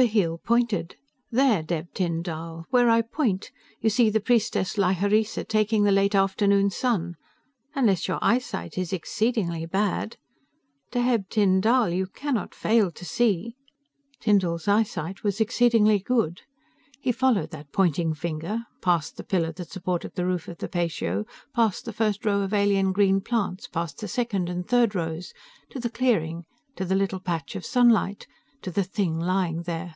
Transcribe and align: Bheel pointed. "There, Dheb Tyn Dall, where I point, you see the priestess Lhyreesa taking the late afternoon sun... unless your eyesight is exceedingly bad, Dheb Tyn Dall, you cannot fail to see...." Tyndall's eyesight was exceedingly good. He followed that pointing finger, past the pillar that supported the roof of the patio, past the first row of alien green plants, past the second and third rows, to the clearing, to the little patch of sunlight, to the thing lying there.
Bheel 0.00 0.38
pointed. 0.38 0.94
"There, 1.32 1.60
Dheb 1.60 1.92
Tyn 1.92 2.22
Dall, 2.22 2.68
where 2.70 2.88
I 2.88 3.02
point, 3.02 3.50
you 3.80 3.90
see 3.90 4.10
the 4.10 4.20
priestess 4.20 4.76
Lhyreesa 4.78 5.42
taking 5.42 5.82
the 5.82 5.90
late 5.90 6.14
afternoon 6.14 6.70
sun... 6.70 7.16
unless 7.74 8.06
your 8.06 8.20
eyesight 8.22 8.78
is 8.78 8.92
exceedingly 8.92 9.66
bad, 9.66 10.16
Dheb 10.92 11.28
Tyn 11.28 11.60
Dall, 11.60 11.88
you 11.90 12.06
cannot 12.06 12.54
fail 12.54 12.92
to 12.92 13.04
see...." 13.04 13.56
Tyndall's 14.20 14.68
eyesight 14.68 15.24
was 15.24 15.40
exceedingly 15.40 15.98
good. 15.98 16.42
He 17.00 17.10
followed 17.10 17.50
that 17.50 17.72
pointing 17.72 18.14
finger, 18.14 18.66
past 18.80 19.16
the 19.16 19.24
pillar 19.24 19.50
that 19.50 19.68
supported 19.72 20.14
the 20.14 20.26
roof 20.26 20.46
of 20.46 20.58
the 20.58 20.68
patio, 20.68 21.24
past 21.52 21.84
the 21.84 21.92
first 21.92 22.24
row 22.24 22.42
of 22.42 22.54
alien 22.54 22.92
green 22.92 23.20
plants, 23.20 23.66
past 23.66 23.98
the 23.98 24.06
second 24.06 24.48
and 24.48 24.64
third 24.64 24.94
rows, 24.94 25.34
to 25.70 25.80
the 25.80 25.90
clearing, 25.90 26.44
to 26.76 26.84
the 26.84 26.94
little 26.94 27.18
patch 27.18 27.56
of 27.56 27.66
sunlight, 27.66 28.28
to 28.60 28.72
the 28.72 28.82
thing 28.82 29.20
lying 29.20 29.62
there. 29.62 29.94